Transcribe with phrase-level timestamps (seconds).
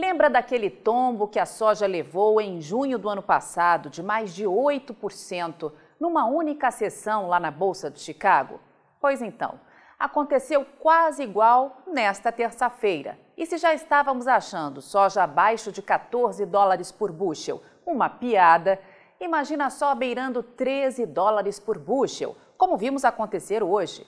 [0.00, 4.46] Lembra daquele tombo que a soja levou em junho do ano passado, de mais de
[4.46, 8.58] 8%, numa única sessão lá na Bolsa de Chicago?
[8.98, 9.60] Pois então,
[9.98, 13.18] aconteceu quase igual nesta terça-feira.
[13.36, 18.80] E se já estávamos achando soja abaixo de 14 dólares por bushel uma piada,
[19.20, 24.06] imagina só beirando 13 dólares por bushel, como vimos acontecer hoje.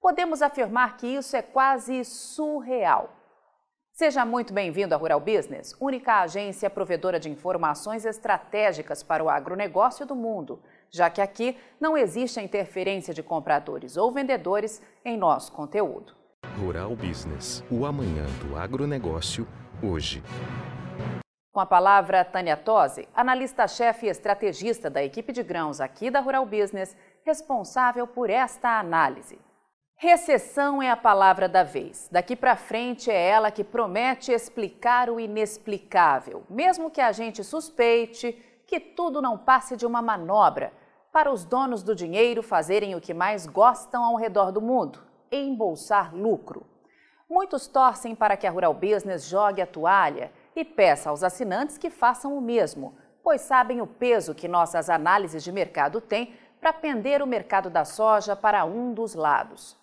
[0.00, 3.17] Podemos afirmar que isso é quase surreal.
[3.98, 10.06] Seja muito bem-vindo à Rural Business, única agência provedora de informações estratégicas para o agronegócio
[10.06, 15.50] do mundo, já que aqui não existe a interferência de compradores ou vendedores em nosso
[15.50, 16.14] conteúdo.
[16.60, 19.48] Rural Business, o amanhã do agronegócio,
[19.82, 20.22] hoje.
[21.52, 26.46] Com a palavra Tânia Tosi, analista-chefe e estrategista da equipe de grãos aqui da Rural
[26.46, 29.40] Business, responsável por esta análise.
[30.00, 32.08] Recessão é a palavra da vez.
[32.12, 38.32] Daqui para frente é ela que promete explicar o inexplicável, mesmo que a gente suspeite
[38.64, 40.72] que tudo não passe de uma manobra
[41.10, 45.00] para os donos do dinheiro fazerem o que mais gostam ao redor do mundo:
[45.32, 46.64] embolsar lucro.
[47.28, 51.90] Muitos torcem para que a Rural Business jogue a toalha e peça aos assinantes que
[51.90, 57.20] façam o mesmo, pois sabem o peso que nossas análises de mercado têm para pender
[57.20, 59.76] o mercado da soja para um dos lados.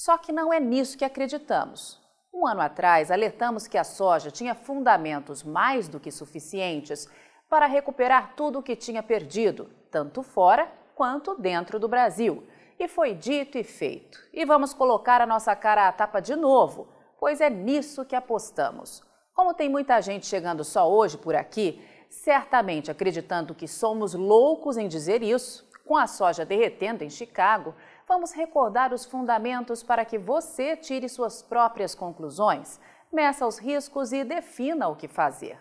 [0.00, 2.00] Só que não é nisso que acreditamos.
[2.32, 7.08] Um ano atrás, alertamos que a soja tinha fundamentos mais do que suficientes
[7.50, 12.46] para recuperar tudo o que tinha perdido, tanto fora quanto dentro do Brasil.
[12.78, 14.20] E foi dito e feito.
[14.32, 16.86] E vamos colocar a nossa cara à tapa de novo,
[17.18, 19.02] pois é nisso que apostamos.
[19.34, 24.86] Como tem muita gente chegando só hoje por aqui, certamente acreditando que somos loucos em
[24.86, 27.74] dizer isso, com a soja derretendo em Chicago,
[28.08, 32.80] vamos recordar os fundamentos para que você tire suas próprias conclusões,
[33.12, 35.60] meça os riscos e defina o que fazer.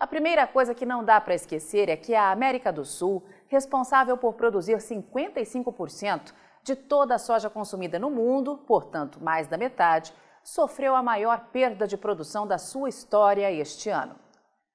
[0.00, 4.16] A primeira coisa que não dá para esquecer é que a América do Sul, responsável
[4.16, 6.32] por produzir 55%
[6.64, 11.86] de toda a soja consumida no mundo, portanto mais da metade, sofreu a maior perda
[11.86, 14.16] de produção da sua história este ano.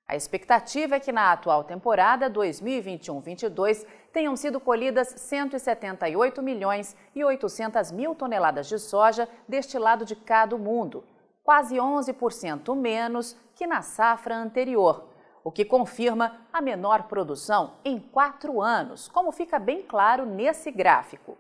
[0.10, 7.92] A expectativa é que na atual temporada 2021-22 tenham sido colhidas 178 milhões e 800
[7.92, 11.04] mil toneladas de soja deste lado de cá do mundo,
[11.44, 15.10] quase 11% menos que na safra anterior,
[15.44, 21.38] o que confirma a menor produção em quatro anos, como fica bem claro nesse gráfico.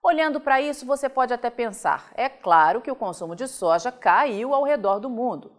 [0.00, 4.54] Olhando para isso, você pode até pensar: é claro que o consumo de soja caiu
[4.54, 5.50] ao redor do mundo.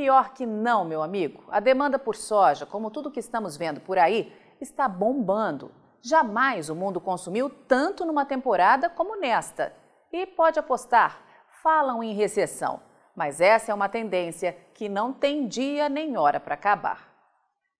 [0.00, 1.44] Pior que não, meu amigo.
[1.50, 5.70] A demanda por soja, como tudo que estamos vendo por aí, está bombando.
[6.00, 9.74] Jamais o mundo consumiu tanto numa temporada como nesta.
[10.10, 11.20] E pode apostar,
[11.62, 12.80] falam em recessão.
[13.14, 17.09] Mas essa é uma tendência que não tem dia nem hora para acabar.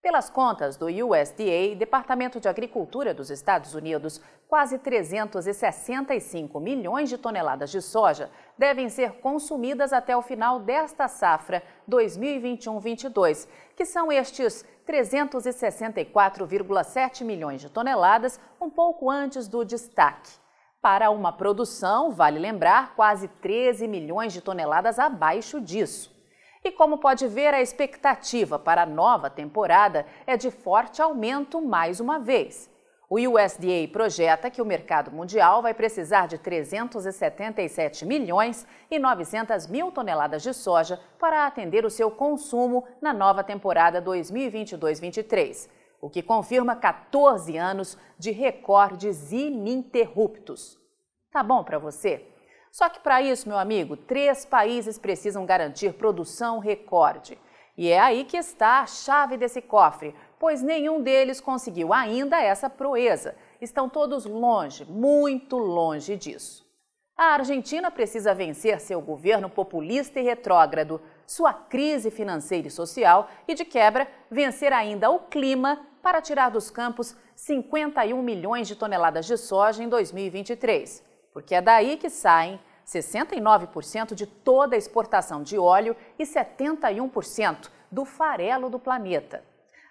[0.02, 4.18] Pelas contas do USDA, Departamento de Agricultura dos Estados Unidos,
[4.48, 11.62] quase 365 milhões de toneladas de soja devem ser consumidas até o final desta safra
[11.86, 13.46] 2021-22,
[13.76, 20.30] que são estes 364,7 milhões de toneladas, um pouco antes do destaque.
[20.80, 26.18] Para uma produção, vale lembrar, quase 13 milhões de toneladas abaixo disso.
[26.62, 32.00] E como pode ver, a expectativa para a nova temporada é de forte aumento mais
[32.00, 32.70] uma vez.
[33.08, 39.90] O USDA projeta que o mercado mundial vai precisar de 377 milhões e 900 mil
[39.90, 45.68] toneladas de soja para atender o seu consumo na nova temporada 2022-23,
[46.00, 50.78] o que confirma 14 anos de recordes ininterruptos.
[51.32, 52.24] Tá bom para você?
[52.70, 57.36] Só que para isso, meu amigo, três países precisam garantir produção recorde.
[57.76, 62.70] E é aí que está a chave desse cofre, pois nenhum deles conseguiu ainda essa
[62.70, 63.34] proeza.
[63.60, 66.68] Estão todos longe, muito longe disso.
[67.16, 73.54] A Argentina precisa vencer seu governo populista e retrógrado, sua crise financeira e social e,
[73.54, 79.36] de quebra, vencer ainda o clima para tirar dos campos 51 milhões de toneladas de
[79.36, 85.96] soja em 2023 porque é daí que saem 69% de toda a exportação de óleo
[86.18, 89.44] e 71% do farelo do planeta.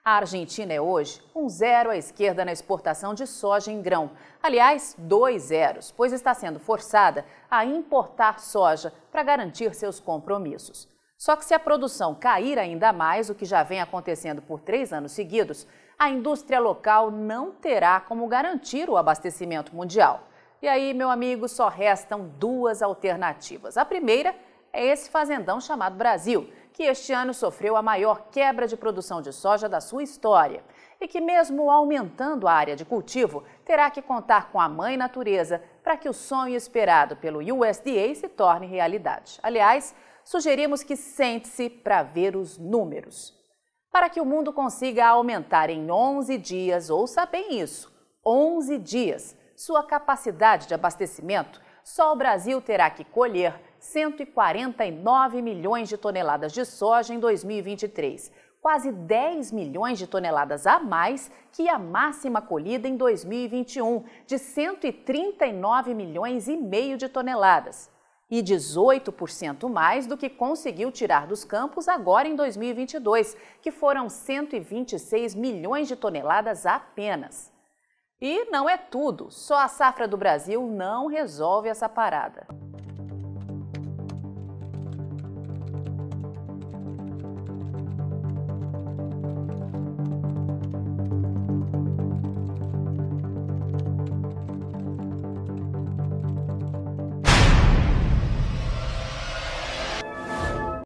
[0.03, 4.11] A Argentina é hoje um zero à esquerda na exportação de soja em grão.
[4.41, 10.87] Aliás, dois zeros, pois está sendo forçada a importar soja para garantir seus compromissos.
[11.17, 14.93] Só que se a produção cair ainda mais, o que já vem acontecendo por três
[14.93, 20.28] anos seguidos, a indústria local não terá como garantir o abastecimento mundial.
[20.61, 23.77] E aí, meu amigo, só restam duas alternativas.
[23.77, 24.35] A primeira
[24.73, 29.31] é esse fazendão chamado Brasil, que este ano sofreu a maior quebra de produção de
[29.31, 30.63] soja da sua história
[30.99, 35.63] e que, mesmo aumentando a área de cultivo, terá que contar com a mãe natureza
[35.81, 39.39] para que o sonho esperado pelo USDA se torne realidade.
[39.41, 39.95] Aliás,
[40.25, 43.33] sugerimos que sente-se para ver os números.
[43.91, 47.91] Para que o mundo consiga aumentar em 11 dias, ouça bem isso,
[48.25, 55.97] 11 dias, sua capacidade de abastecimento, só o Brasil terá que colher 149 milhões de
[55.97, 62.41] toneladas de soja em 2023, quase 10 milhões de toneladas a mais que a máxima
[62.41, 67.91] colhida em 2021, de 139 milhões e meio de toneladas,
[68.31, 75.35] e 18% mais do que conseguiu tirar dos campos agora em 2022, que foram 126
[75.35, 77.58] milhões de toneladas apenas.
[78.21, 82.45] E não é tudo, só a safra do Brasil não resolve essa parada.